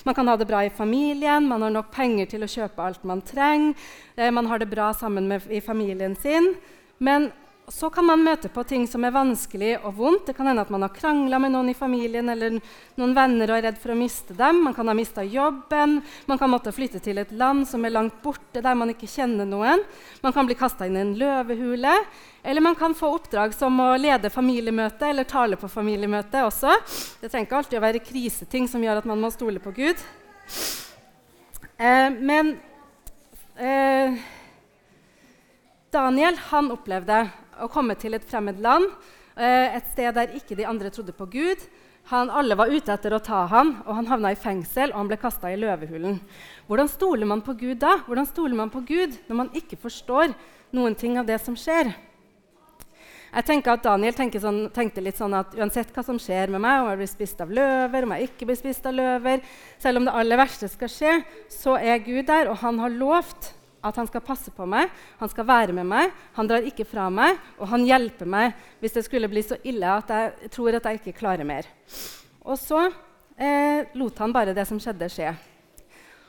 Man 0.07 0.15
kan 0.15 0.27
ha 0.27 0.35
det 0.39 0.47
bra 0.47 0.65
i 0.65 0.75
familien, 0.75 1.47
man 1.47 1.63
har 1.63 1.71
nok 1.75 1.93
penger 1.95 2.29
til 2.31 2.43
å 2.47 2.51
kjøpe 2.51 2.83
alt 2.83 3.07
man 3.07 3.23
trenger. 3.27 3.75
Eh, 4.15 4.31
man 4.35 4.47
har 4.47 4.59
det 4.63 4.69
bra 4.71 4.93
sammen 4.95 5.27
med, 5.31 5.47
i 5.51 5.63
familien 5.63 6.15
sin. 6.19 6.53
Men 6.99 7.31
så 7.69 7.89
kan 7.91 8.07
man 8.07 8.23
møte 8.23 8.47
på 8.53 8.63
ting 8.63 8.85
som 8.87 9.03
er 9.03 9.15
vanskelig 9.15 9.73
og 9.81 9.97
vondt. 9.99 10.29
Det 10.29 10.37
kan 10.39 10.47
hende 10.47 10.63
at 10.63 10.71
man 10.71 10.85
har 10.85 10.93
krangla 10.95 11.41
med 11.43 11.51
noen 11.51 11.73
i 11.73 11.75
familien 11.75 12.29
eller 12.31 12.61
noen 12.95 13.15
venner 13.17 13.51
og 13.51 13.57
er 13.59 13.65
redd 13.67 13.81
for 13.83 13.91
å 13.91 13.97
miste 13.99 14.37
dem. 14.39 14.61
Man 14.69 14.75
kan 14.77 14.87
ha 14.87 14.95
mista 14.95 15.25
jobben. 15.27 15.97
Man 16.31 16.39
kan 16.39 16.53
måtte 16.53 16.71
flytte 16.75 17.01
til 17.03 17.19
et 17.19 17.33
land 17.35 17.67
som 17.67 17.83
er 17.83 17.95
langt 17.97 18.21
borte, 18.23 18.63
der 18.63 18.79
man 18.79 18.93
ikke 18.93 19.11
kjenner 19.11 19.49
noen. 19.51 19.83
Man 20.23 20.35
kan 20.37 20.47
bli 20.47 20.55
kasta 20.59 20.87
inn 20.87 20.99
i 20.99 21.03
en 21.03 21.17
løvehule. 21.19 21.95
Eller 22.47 22.63
man 22.63 22.79
kan 22.79 22.95
få 22.95 23.11
oppdrag 23.17 23.57
som 23.59 23.81
å 23.83 23.89
lede 23.99 24.31
familiemøte 24.31 25.09
eller 25.11 25.27
tale 25.27 25.59
på 25.59 25.71
familiemøte 25.71 26.45
også. 26.47 26.77
Det 27.19 27.33
trenger 27.33 27.49
ikke 27.49 27.59
alltid 27.65 27.81
å 27.81 27.87
være 27.89 28.05
kriseting 28.07 28.69
som 28.71 28.85
gjør 28.85 29.03
at 29.03 29.09
man 29.11 29.19
må 29.25 29.33
stole 29.35 29.59
på 29.65 29.75
Gud. 29.75 30.05
Eh, 31.83 32.15
men 32.15 32.55
eh, 33.59 34.23
Daniel 35.91 36.39
han 36.53 36.71
opplevde 36.71 37.25
å 37.61 37.69
komme 37.73 37.97
til 37.99 38.17
et 38.17 38.25
fremmed 38.27 38.61
land, 38.63 38.89
eh, 39.37 39.77
et 39.77 39.91
sted 39.93 40.15
der 40.15 40.35
ikke 40.37 40.57
de 40.59 40.67
andre 40.69 40.91
trodde 40.91 41.15
på 41.17 41.29
Gud. 41.31 41.67
Han, 42.11 42.31
alle 42.31 42.55
var 42.55 42.71
ute 42.71 42.93
etter 42.95 43.17
å 43.17 43.19
ta 43.19 43.47
ham, 43.51 43.83
og 43.83 43.95
han 43.99 44.07
havna 44.07 44.31
i 44.31 44.39
fengsel 44.39 44.93
og 44.93 45.01
han 45.01 45.09
ble 45.11 45.17
kasta 45.19 45.51
i 45.51 45.59
løvehulen. 45.59 46.21
Hvordan 46.69 46.91
stoler 46.93 47.27
man 47.27 47.43
på 47.43 47.57
Gud 47.59 47.81
da? 47.83 47.97
Hvordan 48.07 48.29
stoler 48.29 48.55
man 48.55 48.71
på 48.71 48.85
Gud 48.87 49.17
når 49.27 49.41
man 49.41 49.51
ikke 49.59 49.79
forstår 49.83 50.31
noen 50.77 50.95
ting 50.95 51.19
av 51.19 51.27
det 51.27 51.41
som 51.43 51.57
skjer? 51.59 51.91
Jeg 53.37 53.45
tenker 53.45 53.75
at 53.75 53.83
Daniel 53.85 54.15
sånn, 54.15 54.61
tenkte 54.73 55.03
litt 55.03 55.19
sånn 55.19 55.35
at 55.37 55.53
uansett 55.59 55.91
hva 55.93 56.05
som 56.07 56.17
skjer 56.23 56.49
med 56.55 56.63
meg, 56.63 56.79
om 56.81 56.93
jeg 56.93 57.01
blir 57.03 57.11
spist 57.11 57.43
av 57.43 57.51
løver, 57.53 58.07
om 58.07 58.15
jeg 58.15 58.31
ikke 58.31 58.47
blir 58.49 58.57
spist 58.57 58.87
av 58.87 58.95
løver, 58.97 59.43
selv 59.83 60.01
om 60.01 60.07
det 60.07 60.15
aller 60.15 60.41
verste 60.41 60.71
skal 60.71 60.93
skje, 60.93 61.13
så 61.53 61.75
er 61.77 62.05
Gud 62.07 62.31
der, 62.31 62.53
og 62.53 62.63
han 62.63 62.79
har 62.81 62.95
lovt 62.95 63.51
at 63.89 63.99
han 64.01 64.09
skal 64.11 64.25
passe 64.25 64.53
på 64.55 64.67
meg, 64.69 64.93
han 65.21 65.33
skal 65.33 65.49
være 65.49 65.75
med 65.77 65.89
meg, 65.89 66.15
han 66.37 66.49
drar 66.51 66.67
ikke 66.67 66.87
fra 66.89 67.09
meg, 67.13 67.41
og 67.61 67.71
han 67.73 67.87
hjelper 67.87 68.29
meg 68.29 68.55
hvis 68.83 68.99
det 68.99 69.07
skulle 69.07 69.31
bli 69.33 69.45
så 69.47 69.59
ille 69.67 69.91
at 69.91 70.13
jeg 70.13 70.53
tror 70.55 70.79
at 70.79 70.89
jeg 70.89 71.01
ikke 71.01 71.19
klarer 71.21 71.49
mer. 71.49 71.69
Og 72.47 72.59
så 72.61 72.87
eh, 72.87 73.87
lot 73.99 74.19
han 74.23 74.35
bare 74.35 74.55
det 74.57 74.67
som 74.69 74.81
skjedde, 74.83 75.11
skje. 75.13 75.35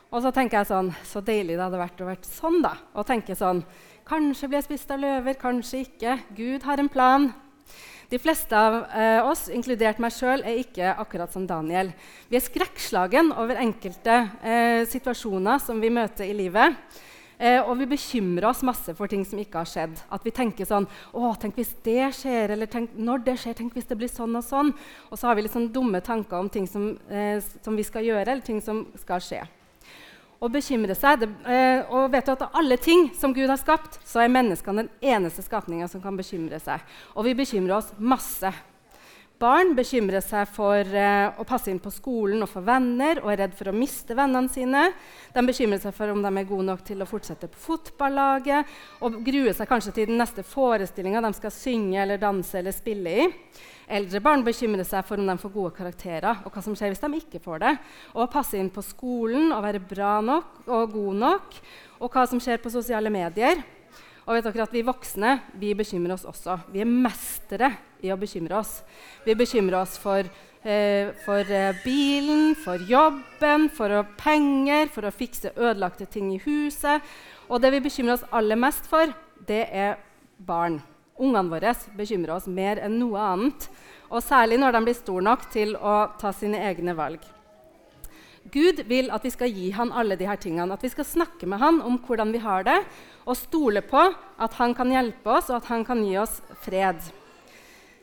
Og 0.07 0.23
så 0.23 0.31
tenker 0.31 0.61
jeg 0.61 0.69
sånn 0.69 0.87
Så 1.03 1.19
deilig 1.19 1.57
det 1.57 1.65
hadde 1.65 1.81
vært 1.81 1.99
å 1.99 2.05
være 2.07 2.29
sånn, 2.29 2.61
da. 2.63 2.77
Og 2.95 3.03
tenke 3.07 3.35
sånn 3.35 3.59
Kanskje 4.07 4.47
blir 4.47 4.61
jeg 4.61 4.69
spist 4.69 4.91
av 4.95 5.01
løver, 5.03 5.35
kanskje 5.35 5.81
ikke. 5.83 6.13
Gud 6.31 6.63
har 6.63 6.79
en 6.79 6.87
plan. 6.87 7.25
De 8.07 8.15
fleste 8.23 8.55
av 8.55 8.77
eh, 8.95 9.19
oss, 9.27 9.49
inkludert 9.51 9.99
meg 9.99 10.13
sjøl, 10.15 10.45
er 10.47 10.61
ikke 10.61 10.93
akkurat 10.95 11.33
som 11.33 11.43
Daniel. 11.43 11.89
Vi 12.31 12.39
er 12.39 12.45
skrekkslagen 12.45 13.33
over 13.35 13.59
enkelte 13.59 14.15
eh, 14.39 14.85
situasjoner 14.87 15.59
som 15.59 15.83
vi 15.83 15.91
møter 15.91 16.23
i 16.23 16.37
livet. 16.37 16.77
Eh, 17.37 17.59
og 17.61 17.75
vi 17.77 17.85
bekymrer 17.91 18.47
oss 18.49 18.63
masse 18.65 18.95
for 18.97 19.09
ting 19.09 19.21
som 19.25 19.37
ikke 19.37 19.61
har 19.61 19.69
skjedd. 19.69 19.99
At 20.09 20.23
vi 20.25 20.33
tenker 20.33 20.65
sånn 20.65 20.87
Å, 21.13 21.33
tenk 21.37 21.59
hvis 21.59 21.75
det 21.85 22.09
skjer, 22.17 22.55
eller 22.55 22.69
tenk, 22.71 22.95
når 22.97 23.21
det 23.27 23.35
skjer, 23.43 23.57
tenk 23.59 23.77
hvis 23.77 23.89
det 23.89 23.97
blir 23.99 24.09
sånn 24.09 24.39
og 24.39 24.45
sånn. 24.45 24.73
Og 25.11 25.19
så 25.19 25.29
har 25.29 25.37
vi 25.37 25.45
litt 25.45 25.53
sånn 25.53 25.69
dumme 25.73 26.01
tanker 26.01 26.39
om 26.39 26.49
ting 26.49 26.65
som, 26.69 26.95
eh, 27.09 27.37
som 27.61 27.77
vi 27.77 27.85
skal 27.85 28.07
gjøre, 28.07 28.25
eller 28.31 28.41
ting 28.45 28.61
som 28.61 28.87
skal 28.97 29.21
skje 29.21 29.45
og 30.37 30.53
bekymre 30.53 30.93
seg. 30.93 31.21
Det, 31.21 31.29
eh, 31.49 31.83
og 31.89 32.11
vet 32.13 32.25
du 32.25 32.31
at 32.31 32.43
av 32.45 32.57
alle 32.59 32.77
ting 32.77 33.09
som 33.17 33.33
Gud 33.33 33.49
har 33.49 33.57
skapt, 33.57 33.99
så 34.05 34.21
er 34.21 34.33
menneskene 34.33 34.85
den 34.85 34.91
eneste 35.01 35.41
skapninga 35.41 35.87
som 35.89 36.01
kan 36.01 36.17
bekymre 36.17 36.59
seg. 36.61 36.83
Og 37.15 37.25
vi 37.25 37.33
bekymrer 37.37 37.79
oss 37.79 37.93
masse. 37.97 38.53
Barn 39.37 39.75
bekymrer 39.77 40.23
seg 40.25 40.47
for 40.49 40.81
eh, 40.81 41.27
å 41.29 41.43
passe 41.45 41.69
inn 41.69 41.77
på 41.81 41.91
skolen 41.93 42.41
og 42.41 42.49
få 42.49 42.63
venner 42.65 43.19
og 43.21 43.29
er 43.29 43.43
redd 43.43 43.53
for 43.53 43.69
å 43.69 43.75
miste 43.75 44.15
vennene 44.17 44.49
sine. 44.49 44.87
De 45.35 45.43
bekymrer 45.45 45.81
seg 45.83 45.93
for 45.93 46.09
om 46.09 46.23
de 46.25 46.31
er 46.31 46.47
gode 46.49 46.65
nok 46.65 46.81
til 46.87 47.03
å 47.03 47.09
fortsette 47.09 47.49
på 47.53 47.61
fotballaget 47.67 48.73
og 49.05 49.19
gruer 49.27 49.53
seg 49.53 49.69
kanskje 49.69 49.93
til 49.93 50.09
den 50.09 50.17
neste 50.17 50.41
forestillinga 50.41 51.21
de 51.21 51.31
skal 51.37 51.53
synge 51.53 52.01
eller 52.01 52.23
danse 52.23 52.57
eller 52.57 52.73
spille 52.73 53.13
i. 53.13 53.29
Eldre 53.99 54.23
barn 54.25 54.41
bekymrer 54.43 54.89
seg 54.89 55.05
for 55.05 55.21
om 55.21 55.29
de 55.29 55.37
får 55.39 55.53
gode 55.53 55.75
karakterer, 55.77 56.41
og 56.43 56.51
hva 56.51 56.65
som 56.65 56.73
skjer 56.75 56.91
hvis 56.91 57.05
de 57.05 57.21
ikke 57.21 57.45
får 57.45 57.61
det. 57.61 57.77
Og 58.17 58.33
passe 58.33 58.57
inn 58.57 58.73
på 58.73 58.83
skolen 58.83 59.53
og 59.53 59.61
være 59.63 59.85
bra 59.85 60.17
nok 60.25 60.65
og 60.65 60.97
god 60.97 61.21
nok, 61.21 61.61
og 62.01 62.09
hva 62.11 62.25
som 62.27 62.41
skjer 62.41 62.59
på 62.63 62.73
sosiale 62.73 63.13
medier. 63.13 63.61
Og 64.27 64.35
vet 64.35 64.49
dere 64.49 64.65
at 64.67 64.75
Vi 64.75 64.83
voksne 64.83 65.37
vi 65.55 65.71
bekymrer 65.77 66.17
oss 66.17 66.25
også. 66.27 66.57
Vi 66.73 66.83
er 66.83 66.89
mestere 66.89 67.71
i 68.03 68.11
å 68.11 68.19
bekymre 68.19 68.59
oss. 68.59 68.81
Vi 69.23 69.35
bekymrer 69.39 69.79
oss 69.79 69.95
for, 69.97 70.27
eh, 70.63 71.13
for 71.23 71.39
eh, 71.39 71.79
bilen, 71.83 72.53
for 72.55 72.77
jobben, 72.77 73.69
for 73.69 74.03
penger, 74.17 74.91
for 74.91 75.07
å 75.07 75.15
fikse 75.15 75.53
ødelagte 75.55 76.05
ting 76.11 76.33
i 76.35 76.41
huset. 76.43 77.01
Og 77.49 77.61
det 77.61 77.71
vi 77.71 77.79
bekymrer 77.87 78.17
oss 78.17 78.27
aller 78.31 78.59
mest 78.59 78.85
for, 78.85 79.07
det 79.47 79.69
er 79.71 79.95
barn. 80.37 80.81
Ungene 81.17 81.49
våre 81.49 81.73
bekymrer 81.95 82.35
oss 82.35 82.47
mer 82.47 82.83
enn 82.83 82.99
noe 82.99 83.17
annet, 83.17 83.69
og 84.11 84.21
særlig 84.21 84.59
når 84.59 84.75
de 84.75 84.83
blir 84.83 84.99
store 84.99 85.23
nok 85.23 85.49
til 85.49 85.73
å 85.75 86.11
ta 86.19 86.33
sine 86.35 86.59
egne 86.67 86.93
valg. 86.93 87.23
Gud 88.51 88.83
vil 88.87 89.11
at 89.11 89.25
vi 89.25 89.31
skal 89.33 89.51
gi 89.51 89.69
han 89.75 89.91
alle 89.91 90.17
disse 90.19 90.37
tingene, 90.45 90.73
at 90.73 90.83
vi 90.83 90.91
skal 90.93 91.07
snakke 91.07 91.47
med 91.49 91.59
han 91.61 91.81
om 91.83 91.97
hvordan 92.03 92.31
vi 92.35 92.41
har 92.43 92.63
det, 92.67 92.77
og 93.27 93.39
stole 93.39 93.83
på 93.83 94.03
at 94.07 94.59
han 94.59 94.75
kan 94.77 94.91
hjelpe 94.93 95.33
oss, 95.37 95.49
og 95.51 95.59
at 95.59 95.71
han 95.71 95.83
kan 95.87 96.03
gi 96.05 96.15
oss 96.21 96.39
fred. 96.63 97.01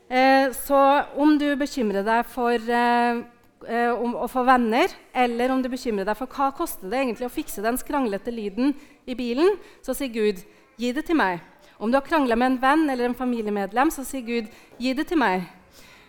Eh, 0.09 0.51
så 0.53 0.81
om 1.17 1.39
du 1.41 1.49
bekymrer 1.57 2.05
deg 2.05 2.29
for 2.29 2.55
eh, 2.61 3.23
eh, 3.69 4.05
å 4.05 4.29
få 4.29 4.45
venner, 4.45 4.93
eller 5.17 5.55
om 5.55 5.65
du 5.65 5.71
bekymrer 5.73 6.05
deg 6.05 6.19
for 6.19 6.29
hva 6.29 6.51
koster 6.57 6.93
det 6.93 7.01
egentlig 7.01 7.31
å 7.31 7.33
fikse 7.33 7.65
den 7.65 7.81
skranglete 7.81 8.35
lyden 8.35 8.77
i 9.09 9.17
bilen, 9.17 9.57
så 9.83 9.97
sier 9.97 10.13
Gud, 10.13 10.45
gi 10.77 10.93
det 10.93 11.07
til 11.09 11.19
meg. 11.19 11.41
Om 11.79 11.91
du 11.91 11.99
har 11.99 12.07
krangla 12.07 12.37
med 12.37 12.53
en 12.53 12.63
venn 12.63 12.89
eller 12.91 13.09
en 13.09 13.19
familiemedlem, 13.19 13.91
så 13.91 14.05
sier 14.07 14.23
Gud, 14.23 14.47
'Gi 14.79 14.93
det 14.95 15.09
til 15.09 15.19
meg'. 15.19 15.49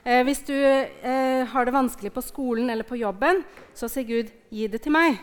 Eh, 0.06 0.22
hvis 0.22 0.44
du 0.46 0.54
eh, 0.54 1.42
har 1.50 1.66
det 1.66 1.74
vanskelig 1.74 2.12
på 2.14 2.22
skolen 2.22 2.70
eller 2.70 2.86
på 2.86 3.00
jobben, 3.00 3.42
så 3.74 3.90
sier 3.90 4.06
Gud, 4.06 4.28
'Gi 4.54 4.68
det 4.70 4.84
til 4.84 4.94
meg'. 4.94 5.18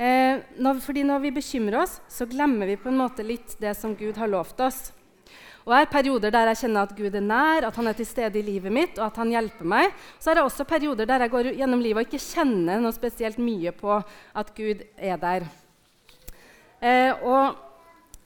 Eh, 0.00 0.40
når, 0.56 0.80
fordi 0.80 1.02
når 1.04 1.20
vi 1.20 1.30
bekymrer 1.36 1.82
oss, 1.82 2.00
så 2.08 2.24
glemmer 2.24 2.66
vi 2.66 2.80
på 2.80 2.88
en 2.88 2.96
måte 2.96 3.22
litt 3.22 3.52
det 3.60 3.76
som 3.76 3.92
Gud 3.94 4.16
har 4.16 4.32
lovt 4.32 4.60
oss. 4.64 4.92
Og 5.64 5.72
Jeg 5.72 5.84
har 5.86 5.92
perioder 5.92 6.32
der 6.32 6.50
jeg 6.52 6.64
kjenner 6.64 6.82
at 6.88 6.96
Gud 6.96 7.14
er 7.14 7.24
nær, 7.24 7.68
at 7.68 7.76
han 7.76 7.86
er 7.86 7.92
til 7.96 8.06
stede 8.06 8.40
i 8.40 8.44
livet 8.44 8.72
mitt, 8.72 8.98
og 8.98 9.06
at 9.06 9.16
han 9.16 9.30
hjelper 9.32 9.64
meg. 9.64 9.92
Så 10.18 10.30
er 10.30 10.34
det 10.34 10.44
også 10.44 10.64
perioder 10.64 11.06
der 11.06 11.20
jeg 11.24 11.30
går 11.30 11.52
gjennom 11.56 11.80
livet 11.80 12.00
og 12.00 12.08
ikke 12.08 12.24
kjenner 12.24 12.80
noe 12.80 12.92
spesielt 12.92 13.38
mye 13.38 13.72
på 13.72 14.00
at 14.34 14.54
Gud 14.56 14.82
er 14.96 15.16
der. 15.20 15.46
Eh, 16.80 17.12
og 17.24 17.56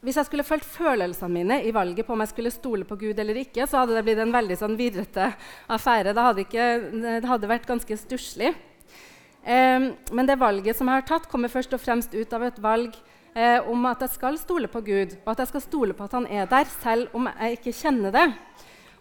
hvis 0.05 0.19
jeg 0.21 0.29
skulle 0.29 0.47
fulgt 0.47 0.67
følelsene 0.67 1.35
mine 1.35 1.57
i 1.67 1.73
valget 1.75 2.07
på 2.07 2.15
om 2.15 2.21
jeg 2.23 2.31
skulle 2.31 2.55
stole 2.55 2.87
på 2.87 2.97
Gud 3.01 3.19
eller 3.19 3.41
ikke, 3.41 3.67
så 3.67 3.81
hadde 3.81 3.97
det 3.97 4.05
blitt 4.07 4.21
en 4.23 4.35
veldig 4.35 4.59
sånn 4.61 4.77
virrete 4.79 5.33
affære. 5.75 6.15
Det 6.15 6.27
hadde, 6.29 6.45
ikke, 6.45 6.67
det 7.03 7.27
hadde 7.27 7.51
vært 7.51 7.67
ganske 7.67 7.99
stusslig. 7.99 8.53
Eh, 9.43 9.89
men 10.15 10.31
det 10.31 10.39
valget 10.39 10.79
som 10.79 10.87
jeg 10.87 11.03
har 11.03 11.09
tatt, 11.09 11.27
kommer 11.31 11.51
først 11.51 11.75
og 11.75 11.83
fremst 11.83 12.15
ut 12.15 12.37
av 12.37 12.47
et 12.47 12.63
valg 12.63 12.95
eh, 13.35 13.59
om 13.67 13.91
at 13.91 14.07
jeg 14.07 14.15
skal 14.15 14.39
stole 14.39 14.71
på 14.71 14.85
Gud, 14.87 15.19
og 15.25 15.35
at 15.35 15.43
jeg 15.43 15.53
skal 15.55 15.67
stole 15.67 15.99
på 15.99 16.07
at 16.07 16.15
han 16.21 16.31
er 16.31 16.47
der, 16.47 16.71
selv 16.79 17.19
om 17.19 17.27
jeg 17.33 17.59
ikke 17.59 17.77
kjenner 17.81 18.15
det. 18.15 18.27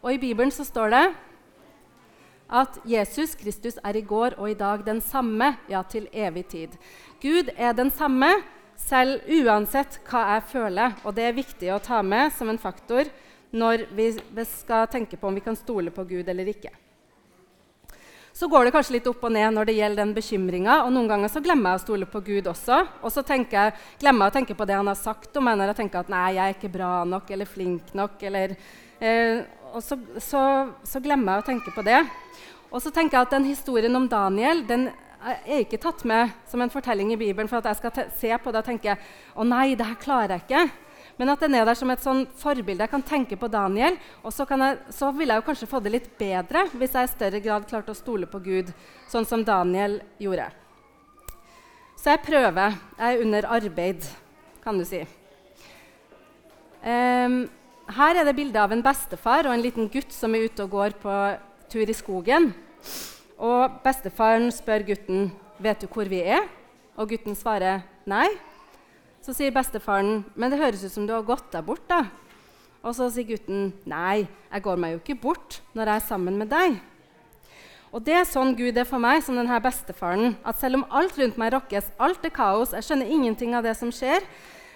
Og 0.02 0.16
I 0.16 0.22
Bibelen 0.22 0.54
så 0.54 0.66
står 0.66 0.94
det 0.96 1.06
at 2.48 2.78
Jesus 2.88 3.36
Kristus 3.38 3.78
er 3.84 4.00
i 4.00 4.06
går 4.08 4.38
og 4.40 4.50
i 4.50 4.58
dag 4.58 4.82
den 4.88 5.02
samme, 5.04 5.58
ja, 5.70 5.84
til 5.84 6.08
evig 6.10 6.48
tid. 6.48 6.78
Gud 7.22 7.52
er 7.54 7.78
den 7.78 7.92
samme 7.92 8.32
selv 8.78 9.26
uansett 9.28 10.00
hva 10.08 10.24
jeg 10.36 10.50
føler. 10.54 10.98
Og 11.04 11.16
det 11.18 11.28
er 11.28 11.38
viktig 11.38 11.72
å 11.74 11.84
ta 11.84 12.02
med 12.06 12.32
som 12.36 12.50
en 12.52 12.62
faktor 12.62 13.10
når 13.52 13.88
vi 13.96 14.12
skal 14.48 14.90
tenke 14.92 15.18
på 15.18 15.30
om 15.30 15.38
vi 15.38 15.44
kan 15.46 15.56
stole 15.58 15.94
på 15.94 16.06
Gud 16.08 16.30
eller 16.30 16.50
ikke. 16.52 16.74
Så 18.38 18.46
går 18.48 18.68
det 18.68 18.72
kanskje 18.76 18.94
litt 19.00 19.08
opp 19.10 19.24
og 19.26 19.32
ned 19.34 19.50
når 19.56 19.66
det 19.66 19.74
gjelder 19.80 20.04
den 20.04 20.14
bekymringa. 20.14 20.74
Og 20.86 20.92
noen 20.94 21.08
ganger 21.10 21.32
så 21.34 21.42
glemmer 21.42 21.74
jeg 21.74 21.80
å 21.80 21.86
stole 21.88 22.08
på 22.12 22.20
Gud 22.28 22.50
også. 22.52 22.84
Og 23.02 23.10
så 23.10 23.24
jeg, 23.26 23.72
glemmer 23.98 24.28
jeg 24.28 24.30
å 24.30 24.36
tenke 24.36 24.58
på 24.60 24.68
det 24.70 24.76
han 24.78 24.92
har 24.92 25.00
sagt 25.00 25.40
om 25.40 25.48
meg 25.48 25.58
når 25.58 25.72
jeg 25.72 25.80
tenker 25.80 26.04
at 26.04 26.12
nei, 26.14 26.28
jeg 26.36 26.44
er 26.44 26.54
ikke 26.54 26.76
bra 26.76 26.92
nok 27.10 27.32
eller 27.34 27.50
flink 27.50 27.90
nok. 27.98 28.22
Eller, 28.30 28.54
eh, 29.02 29.42
og 29.74 29.82
så, 29.82 29.98
så, 30.22 30.44
så, 30.86 31.02
glemmer 31.02 31.40
jeg 31.40 31.46
å 31.46 31.48
tenke 31.48 31.74
på 31.74 31.86
det. 31.88 32.04
Og 32.70 32.84
så 32.84 32.94
tenker 32.94 33.18
jeg 33.18 33.26
at 33.26 33.34
den 33.40 33.50
historien 33.50 33.98
om 33.98 34.06
Daniel 34.12 34.62
den 34.70 34.92
er 35.36 35.62
ikke 35.64 35.80
tatt 35.82 36.04
med 36.08 36.34
som 36.50 36.62
en 36.64 36.72
fortelling 36.72 37.12
i 37.14 37.20
Bibelen 37.20 37.50
for 37.50 37.60
at 37.60 37.70
jeg 37.70 37.80
skal 37.80 38.12
se 38.18 38.34
på 38.42 38.54
det 38.54 38.62
og 38.62 38.68
tenke 38.68 38.98
å 39.36 39.46
nei, 39.48 39.76
det 39.76 39.88
her 39.88 40.00
klarer 40.02 40.38
jeg 40.38 40.46
ikke. 40.46 40.68
Men 41.18 41.34
at 41.34 41.42
den 41.42 41.56
er 41.58 41.66
der 41.66 41.78
som 41.78 41.90
et 41.90 42.04
sånn 42.04 42.26
forbilde. 42.38 42.84
Jeg 42.86 42.94
kan 42.94 43.06
tenke 43.06 43.40
på 43.42 43.50
Daniel, 43.50 43.98
og 44.22 44.34
så, 44.34 44.46
jeg, 44.46 44.78
så 44.94 45.10
ville 45.16 45.34
jeg 45.34 45.42
jo 45.42 45.48
kanskje 45.48 45.70
få 45.72 45.82
det 45.82 45.94
litt 45.96 46.12
bedre 46.20 46.68
hvis 46.78 46.94
jeg 46.94 47.10
i 47.10 47.14
større 47.16 47.42
grad 47.42 47.66
klarte 47.70 47.94
å 47.94 47.98
stole 47.98 48.30
på 48.30 48.42
Gud, 48.46 48.70
sånn 49.10 49.26
som 49.26 49.46
Daniel 49.46 49.98
gjorde. 50.22 50.52
Så 51.98 52.14
jeg 52.14 52.26
prøver. 52.28 52.78
Jeg 53.00 53.16
er 53.16 53.24
under 53.26 53.50
arbeid, 53.58 54.06
kan 54.62 54.78
du 54.78 54.86
si. 54.86 55.02
Um, 56.86 57.48
her 57.98 58.20
er 58.20 58.28
det 58.28 58.38
bilde 58.38 58.62
av 58.62 58.72
en 58.72 58.86
bestefar 58.86 59.48
og 59.48 59.56
en 59.56 59.64
liten 59.64 59.90
gutt 59.90 60.14
som 60.14 60.36
er 60.38 60.46
ute 60.46 60.68
og 60.68 60.76
går 60.76 60.98
på 61.02 61.16
tur 61.74 61.90
i 61.90 61.98
skogen. 61.98 62.52
Og 63.38 63.82
bestefaren 63.84 64.50
spør 64.54 64.86
gutten 64.88 65.28
vet 65.62 65.82
du 65.84 65.90
hvor 65.92 66.10
vi 66.10 66.24
er, 66.26 66.48
og 66.98 67.12
gutten 67.12 67.38
svarer 67.38 67.84
nei. 68.10 68.28
Så 69.22 69.36
sier 69.38 69.54
bestefaren 69.54 70.24
men 70.34 70.50
det 70.50 70.62
høres 70.62 70.86
ut 70.86 70.94
som 70.94 71.06
du 71.06 71.14
har 71.14 71.26
gått 71.26 71.52
deg 71.54 71.66
bort. 71.68 71.86
da. 71.90 72.08
Og 72.82 72.96
så 72.98 73.10
sier 73.14 73.28
gutten 73.28 73.74
nei, 73.86 74.26
jeg 74.52 74.64
går 74.66 74.78
meg 74.82 74.96
jo 74.96 75.02
ikke 75.04 75.22
bort 75.22 75.60
når 75.76 75.92
jeg 75.92 76.02
er 76.02 76.08
sammen 76.08 76.38
med 76.40 76.50
deg. 76.50 76.80
Og 77.94 78.04
det 78.04 78.16
er 78.20 78.28
sånn 78.28 78.56
Gud 78.58 78.78
er 78.78 78.88
for 78.88 79.02
meg, 79.02 79.22
som 79.24 79.38
denne 79.38 79.58
bestefaren. 79.64 80.36
At 80.46 80.60
selv 80.60 80.82
om 80.82 80.88
alt 80.90 81.18
rundt 81.20 81.38
meg 81.40 81.54
rokkes, 81.54 81.92
alt 82.04 82.26
er 82.26 82.34
kaos, 82.36 82.74
jeg 82.76 82.86
skjønner 82.86 83.12
ingenting 83.14 83.56
av 83.56 83.64
det 83.66 83.78
som 83.80 83.94
skjer, 83.94 84.26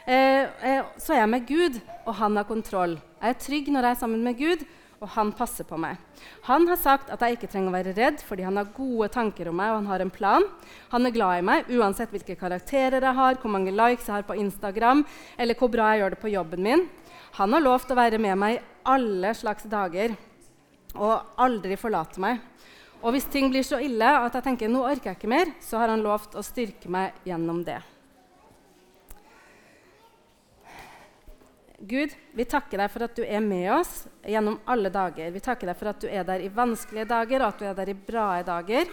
eh, 0.05 0.47
eh, 0.63 0.85
så 0.97 1.13
er 1.13 1.23
jeg 1.23 1.31
med 1.33 1.47
Gud, 1.47 1.81
og 2.05 2.15
han 2.21 2.37
har 2.39 2.47
kontroll. 2.47 2.95
Jeg 3.21 3.35
er 3.35 3.41
trygg 3.41 3.67
når 3.73 3.89
jeg 3.89 3.97
er 3.97 3.99
sammen 3.99 4.23
med 4.23 4.37
Gud, 4.39 4.63
og 5.01 5.09
han 5.15 5.31
passer 5.33 5.65
på 5.65 5.79
meg. 5.81 5.97
Han 6.45 6.67
har 6.69 6.77
sagt 6.77 7.09
at 7.09 7.23
jeg 7.25 7.39
ikke 7.39 7.49
trenger 7.49 7.71
å 7.71 7.73
være 7.73 7.93
redd, 7.97 8.19
fordi 8.21 8.45
han 8.45 8.59
har 8.59 8.69
gode 8.75 9.07
tanker 9.13 9.49
om 9.49 9.57
meg 9.57 9.71
og 9.71 9.79
han 9.79 9.89
har 9.89 10.03
en 10.03 10.13
plan. 10.13 10.45
Han 10.93 11.09
er 11.09 11.15
glad 11.15 11.39
i 11.39 11.45
meg 11.47 11.71
uansett 11.73 12.13
hvilke 12.13 12.37
karakterer 12.37 13.01
jeg 13.01 13.17
har, 13.17 13.39
hvor 13.41 13.53
mange 13.53 13.73
likes 13.73 14.05
jeg 14.05 14.19
har 14.19 14.27
på 14.27 14.37
Instagram, 14.37 15.01
eller 15.41 15.57
hvor 15.57 15.71
bra 15.73 15.89
jeg 15.91 16.03
gjør 16.03 16.13
det 16.13 16.21
på 16.21 16.33
jobben 16.35 16.61
min. 16.67 16.85
Han 17.39 17.57
har 17.57 17.65
lovt 17.65 17.93
å 17.93 17.97
være 17.97 18.21
med 18.21 18.37
meg 18.37 18.59
i 18.59 18.61
alle 18.93 19.33
slags 19.37 19.65
dager 19.71 20.13
og 20.93 21.41
aldri 21.41 21.79
forlate 21.79 22.21
meg. 22.21 22.43
Og 23.01 23.15
hvis 23.15 23.25
ting 23.33 23.49
blir 23.49 23.65
så 23.65 23.79
ille 23.81 24.05
at 24.05 24.35
jeg 24.37 24.45
tenker 24.45 24.69
nå 24.69 24.83
orker 24.85 25.11
jeg 25.11 25.17
ikke 25.17 25.33
mer, 25.33 25.55
så 25.63 25.81
har 25.81 25.89
han 25.89 26.05
lovt 26.05 26.37
å 26.37 26.45
styrke 26.45 26.91
meg 26.93 27.17
gjennom 27.25 27.63
det. 27.65 27.79
Gud, 31.81 32.13
vi 32.37 32.45
takker 32.45 32.77
deg 32.77 32.91
for 32.93 33.07
at 33.07 33.15
du 33.17 33.23
er 33.25 33.41
med 33.41 33.65
oss 33.73 34.03
gjennom 34.27 34.59
alle 34.69 34.91
dager. 34.93 35.31
Vi 35.33 35.41
takker 35.41 35.71
deg 35.71 35.79
for 35.79 35.89
at 35.89 36.03
du 36.03 36.07
er 36.11 36.25
der 36.27 36.43
i 36.45 36.51
vanskelige 36.53 37.07
dager, 37.09 37.41
og 37.41 37.47
at 37.47 37.61
du 37.61 37.65
er 37.65 37.77
der 37.79 37.89
i 37.89 37.97
bra 37.97 38.27
dager. 38.45 38.91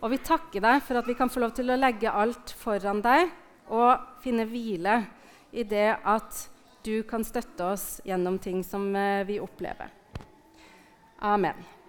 Og 0.00 0.14
vi 0.14 0.20
takker 0.24 0.64
deg 0.64 0.80
for 0.86 1.00
at 1.00 1.08
vi 1.10 1.16
kan 1.18 1.32
få 1.32 1.42
lov 1.44 1.52
til 1.56 1.68
å 1.68 1.76
legge 1.76 2.12
alt 2.12 2.54
foran 2.56 3.02
deg 3.04 3.28
og 3.70 4.22
finne 4.24 4.48
hvile 4.48 5.02
i 5.52 5.66
det 5.68 5.90
at 6.08 6.46
du 6.86 7.02
kan 7.04 7.26
støtte 7.26 7.66
oss 7.74 7.86
gjennom 8.08 8.38
ting 8.40 8.64
som 8.64 8.88
eh, 8.96 9.26
vi 9.28 9.36
opplever. 9.42 9.92
Amen. 11.20 11.79